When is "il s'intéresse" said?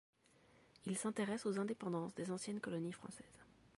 0.87-1.45